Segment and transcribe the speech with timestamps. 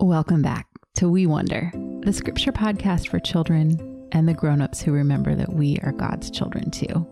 [0.00, 5.34] Welcome back to We Wonder, the scripture podcast for children and the grown-ups who remember
[5.34, 7.04] that we are God's children too.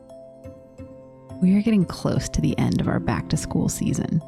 [1.42, 4.22] We are getting close to the end of our back to school season.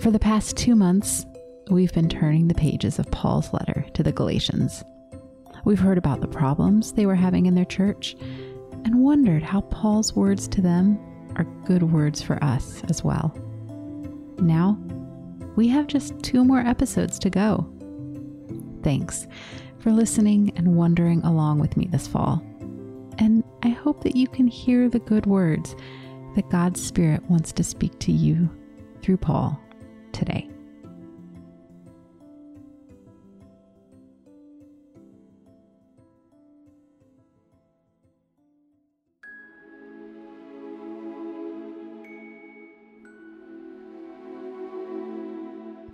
[0.00, 1.24] For the past 2 months,
[1.70, 4.82] we've been turning the pages of Paul's letter to the Galatians.
[5.64, 8.16] We've heard about the problems they were having in their church
[8.84, 10.98] and wondered how Paul's words to them
[11.36, 13.32] are good words for us as well.
[14.40, 14.80] Now,
[15.54, 17.70] we have just two more episodes to go.
[18.84, 19.26] Thanks
[19.78, 22.42] for listening and wondering along with me this fall.
[23.18, 25.74] And I hope that you can hear the good words
[26.36, 28.50] that God's Spirit wants to speak to you
[29.00, 29.58] through Paul
[30.12, 30.50] today.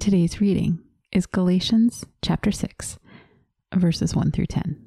[0.00, 0.80] Today's reading
[1.12, 2.98] is Galatians chapter 6,
[3.74, 4.80] verses 1 through 10.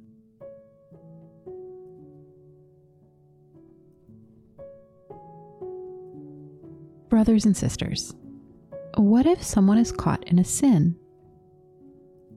[7.09, 8.15] Brothers and sisters,
[8.95, 10.95] what if someone is caught in a sin?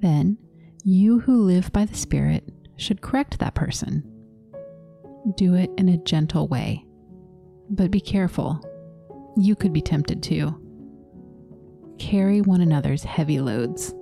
[0.00, 0.36] Then
[0.84, 2.44] you who live by the Spirit
[2.76, 4.02] should correct that person.
[5.36, 6.84] Do it in a gentle way,
[7.70, 8.60] but be careful.
[9.36, 10.60] You could be tempted too
[11.98, 13.94] carry one another's heavy loads.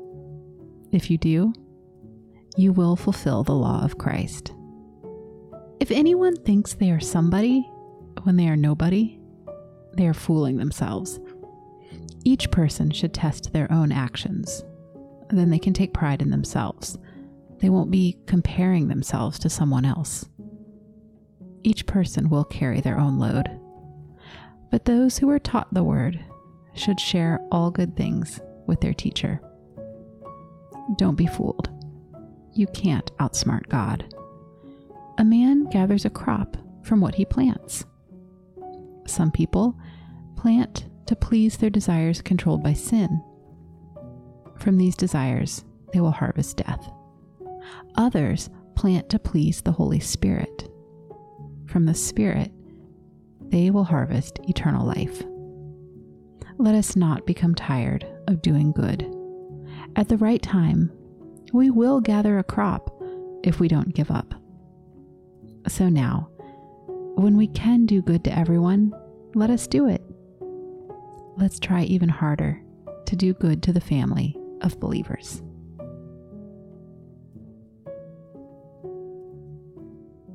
[0.93, 1.53] If you do,
[2.57, 4.53] you will fulfill the law of Christ.
[5.81, 7.69] If anyone thinks they are somebody
[8.23, 9.19] when they are nobody,
[9.97, 11.19] they are fooling themselves.
[12.25, 14.65] Each person should test their own actions.
[15.31, 16.97] Then they can take pride in themselves.
[17.59, 20.27] They won't be comparing themselves to someone else.
[21.63, 23.49] Each person will carry their own load.
[24.71, 26.25] But those who are taught the word
[26.75, 29.41] should share all good things with their teacher.
[30.97, 31.71] Don't be fooled.
[32.53, 34.13] You can't outsmart God.
[35.19, 37.85] A man gathers a crop from what he plants.
[39.07, 39.77] Some people
[40.37, 43.23] plant to please their desires controlled by sin.
[44.59, 46.91] From these desires, they will harvest death.
[47.97, 50.69] Others plant to please the Holy Spirit.
[51.67, 52.51] From the Spirit,
[53.41, 55.23] they will harvest eternal life.
[56.57, 59.03] Let us not become tired of doing good.
[59.97, 60.93] At the right time,
[61.53, 62.91] we will gather a crop
[63.43, 64.35] if we don't give up.
[65.67, 66.29] So now,
[67.17, 68.93] when we can do good to everyone,
[69.35, 70.03] let us do it.
[71.37, 72.63] Let's try even harder
[73.07, 75.43] to do good to the family of believers.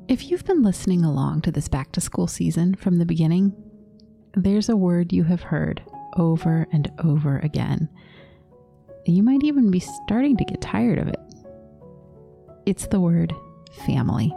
[0.06, 3.54] If you've been listening along to this back to school season from the beginning,
[4.34, 5.82] there's a word you have heard
[6.16, 7.88] over and over again.
[9.06, 11.20] You might even be starting to get tired of it.
[12.66, 13.34] It's the word
[13.86, 14.34] family.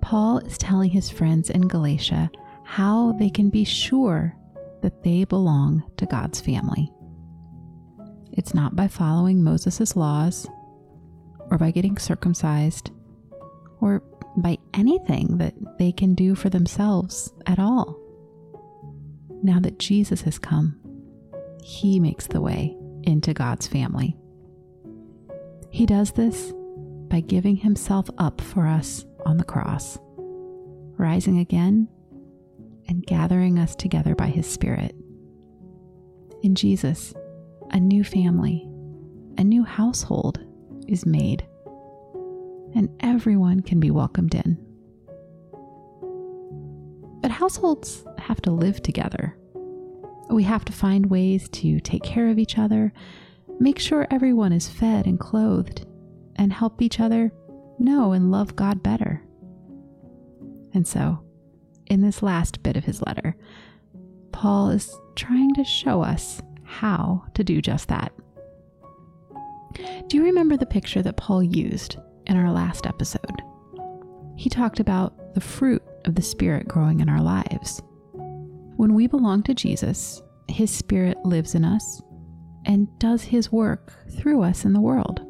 [0.00, 2.30] Paul is telling his friends in Galatia
[2.64, 4.34] how they can be sure
[4.82, 6.92] that they belong to God's family.
[8.32, 10.46] It's not by following Moses' laws
[11.50, 12.90] or by getting circumcised
[13.80, 14.02] or
[14.36, 17.97] by anything that they can do for themselves at all
[19.42, 20.78] now that Jesus has come,
[21.62, 24.16] He makes the way into God's family.
[25.70, 26.52] He does this
[27.08, 29.98] by giving Himself up for us on the cross,
[30.96, 31.88] rising again,
[32.88, 34.94] and gathering us together by His Spirit.
[36.42, 37.12] In Jesus,
[37.70, 38.66] a new family,
[39.36, 40.40] a new household
[40.86, 41.46] is made,
[42.74, 44.58] and everyone can be welcomed in.
[47.20, 49.34] But households have to live together.
[50.28, 52.92] We have to find ways to take care of each other,
[53.58, 55.86] make sure everyone is fed and clothed,
[56.36, 57.32] and help each other
[57.78, 59.22] know and love God better.
[60.74, 61.20] And so,
[61.86, 63.34] in this last bit of his letter,
[64.30, 68.12] Paul is trying to show us how to do just that.
[70.08, 73.42] Do you remember the picture that Paul used in our last episode?
[74.36, 77.80] He talked about the fruit of the Spirit growing in our lives.
[78.78, 82.00] When we belong to Jesus, His Spirit lives in us
[82.64, 85.20] and does His work through us in the world.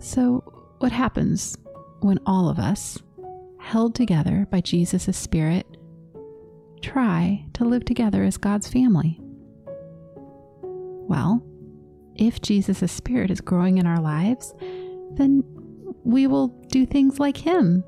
[0.00, 0.42] So,
[0.80, 1.56] what happens
[2.00, 2.98] when all of us,
[3.60, 5.64] held together by Jesus' Spirit,
[6.80, 9.20] try to live together as God's family?
[10.62, 11.40] Well,
[12.16, 14.52] if Jesus' Spirit is growing in our lives,
[15.12, 15.44] then
[16.02, 17.84] we will do things like Him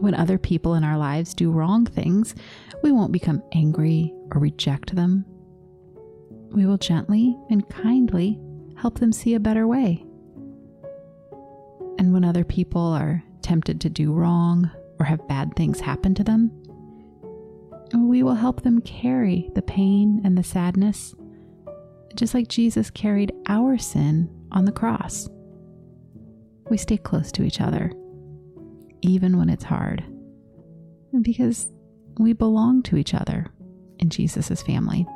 [0.00, 2.34] when other people in our lives do wrong things,
[2.82, 5.24] we won't become angry or reject them.
[6.50, 8.38] We will gently and kindly
[8.76, 10.04] help them see a better way.
[11.98, 16.24] And when other people are tempted to do wrong or have bad things happen to
[16.24, 16.50] them,
[17.94, 21.14] we will help them carry the pain and the sadness,
[22.14, 25.28] just like Jesus carried our sin on the cross.
[26.70, 27.92] We stay close to each other,
[29.04, 30.02] even when it's hard,
[31.22, 31.70] because
[32.18, 33.46] we belong to each other
[33.98, 35.06] in Jesus' family.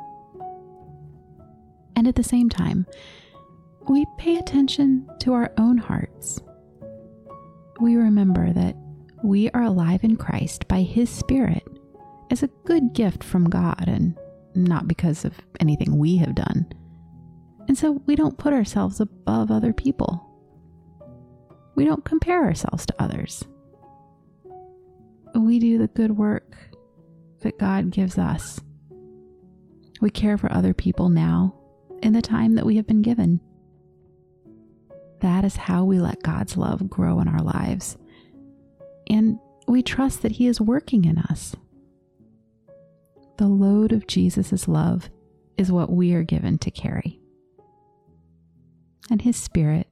[1.95, 2.85] And at the same time,
[3.89, 6.39] we pay attention to our own hearts.
[7.81, 8.75] We remember that
[9.23, 11.63] we are alive in Christ by His Spirit
[12.29, 14.15] as a good gift from God and
[14.53, 16.67] not because of anything we have done.
[17.67, 20.25] And so we don't put ourselves above other people.
[21.75, 23.43] We don't compare ourselves to others.
[25.35, 26.57] We do the good work
[27.41, 28.59] that God gives us.
[30.01, 31.55] We care for other people now
[32.01, 33.41] in the time that we have been given.
[35.21, 37.97] That is how we let God's love grow in our lives.
[39.09, 41.55] And we trust that He is working in us.
[43.37, 45.09] The load of Jesus' love
[45.57, 47.19] is what we are given to carry.
[49.09, 49.87] And His Spirit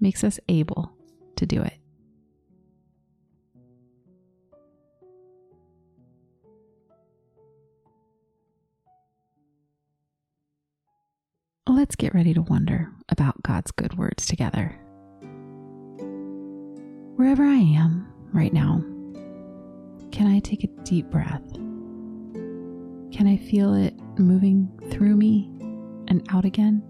[0.00, 0.92] makes us able
[1.36, 1.78] to do it.
[11.78, 14.76] Let's get ready to wonder about God's good words together.
[17.14, 18.82] Wherever I am right now,
[20.10, 21.54] can I take a deep breath?
[23.12, 25.52] Can I feel it moving through me
[26.08, 26.82] and out again?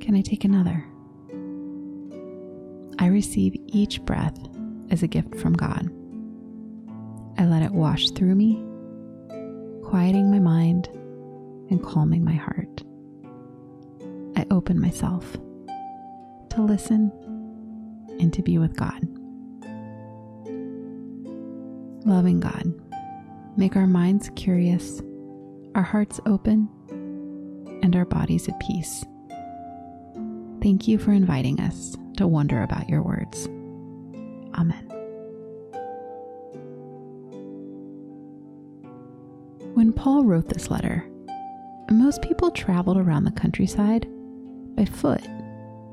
[0.00, 0.86] Can I take another?
[3.00, 4.38] I receive each breath
[4.92, 5.90] as a gift from God.
[7.36, 8.62] I let it wash through me,
[9.82, 10.88] quieting my mind
[11.70, 12.82] and calming my heart.
[14.36, 15.32] I open myself
[16.50, 17.12] to listen
[18.20, 19.06] and to be with God.
[22.06, 22.74] Loving God
[23.56, 25.02] Make our minds curious,
[25.74, 26.68] our hearts open,
[27.82, 29.04] and our bodies at peace.
[30.62, 33.46] Thank you for inviting us to wonder about your words.
[34.54, 34.86] Amen.
[39.74, 41.06] When Paul wrote this letter,
[41.90, 44.06] most people traveled around the countryside
[44.76, 45.26] by foot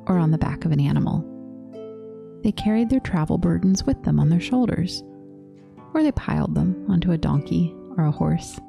[0.07, 1.25] or on the back of an animal.
[2.44, 5.03] They carried their travel burdens with them on their shoulders
[5.94, 8.59] or they piled them onto a donkey or a horse.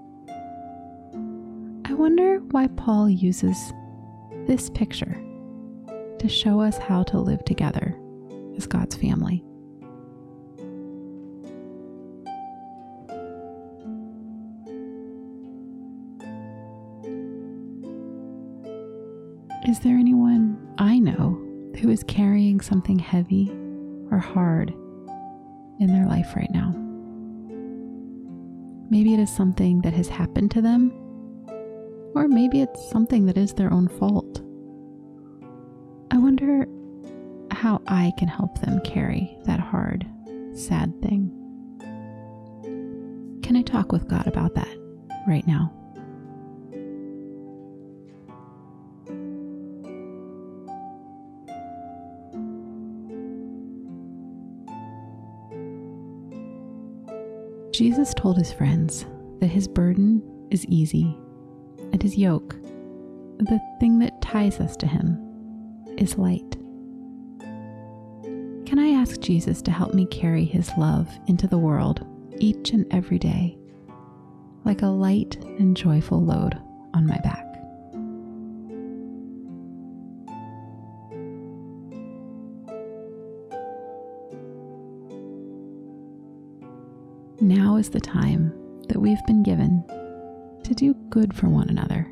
[1.84, 3.72] I wonder why Paul uses
[4.46, 5.22] this picture
[6.18, 7.94] to show us how to live together
[8.56, 9.44] as God's family.
[19.68, 21.38] Is there anyone I know
[21.78, 23.50] who is carrying something heavy
[24.10, 24.70] or hard
[25.78, 26.70] in their life right now?
[28.88, 30.90] Maybe it is something that has happened to them,
[32.14, 34.40] or maybe it's something that is their own fault.
[36.10, 36.66] I wonder
[37.50, 40.06] how I can help them carry that hard,
[40.54, 41.30] sad thing.
[43.42, 44.74] Can I talk with God about that
[45.26, 45.74] right now?
[57.78, 59.06] Jesus told his friends
[59.38, 60.20] that his burden
[60.50, 61.16] is easy
[61.92, 62.56] and his yoke,
[63.38, 65.16] the thing that ties us to him,
[65.96, 66.56] is light.
[68.66, 72.04] Can I ask Jesus to help me carry his love into the world
[72.40, 73.56] each and every day,
[74.64, 76.60] like a light and joyful load
[76.94, 77.47] on my back?
[87.40, 88.52] Now is the time
[88.88, 89.84] that we've been given
[90.64, 92.10] to do good for one another.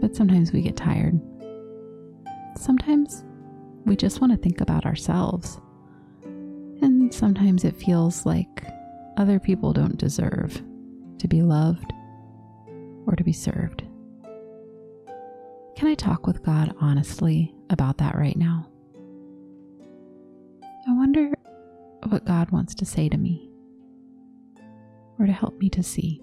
[0.00, 1.20] But sometimes we get tired.
[2.56, 3.24] Sometimes
[3.86, 5.60] we just want to think about ourselves.
[6.24, 8.64] And sometimes it feels like
[9.16, 10.62] other people don't deserve
[11.18, 11.92] to be loved
[13.06, 13.82] or to be served.
[15.74, 18.68] Can I talk with God honestly about that right now?
[22.14, 23.50] What God wants to say to me
[25.18, 26.22] or to help me to see.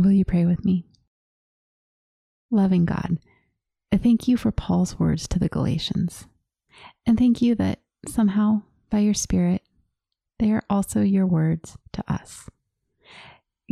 [0.00, 0.84] Will you pray with me?
[2.50, 3.18] Loving God,
[3.92, 6.26] I Thank you for Paul's words to the Galatians.
[7.06, 9.62] And thank you that somehow, by your Spirit,
[10.40, 12.48] they are also your words to us.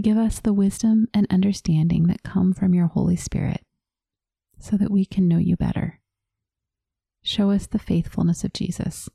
[0.01, 3.63] Give us the wisdom and understanding that come from your Holy Spirit
[4.59, 6.01] so that we can know you better.
[7.23, 9.09] Show us the faithfulness of Jesus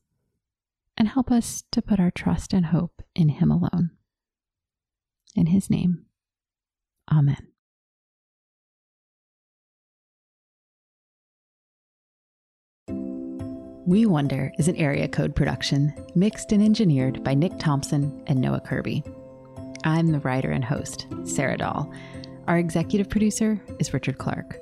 [0.98, 3.92] and help us to put our trust and hope in Him alone.
[5.36, 6.06] In His name,
[7.12, 7.48] Amen.
[13.86, 18.62] We Wonder is an area code production, mixed and engineered by Nick Thompson and Noah
[18.62, 19.04] Kirby.
[19.84, 21.92] I'm the writer and host, Sarah Dahl.
[22.48, 24.58] Our executive producer is Richard Clark.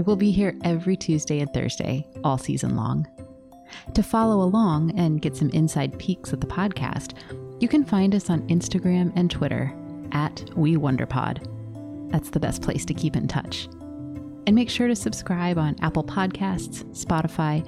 [0.00, 3.06] We'll be here every Tuesday and Thursday, all season long.
[3.94, 7.14] To follow along and get some inside peeks at the podcast,
[7.60, 9.74] you can find us on Instagram and Twitter
[10.12, 12.10] at WeWonderPod.
[12.10, 13.66] That's the best place to keep in touch.
[14.46, 17.66] And make sure to subscribe on Apple Podcasts, Spotify,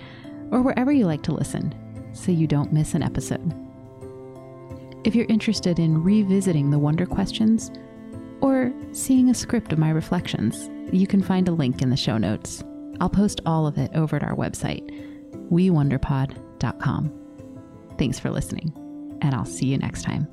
[0.51, 1.75] or wherever you like to listen
[2.15, 3.70] so you don't miss an episode.
[5.03, 7.71] If you're interested in revisiting the wonder questions
[8.41, 12.19] or seeing a script of my reflections, you can find a link in the show
[12.19, 12.63] notes.
[13.01, 14.87] I'll post all of it over at our website,
[15.51, 17.13] wewonderpod.com.
[17.97, 20.29] Thanks for listening, and I'll see you next time.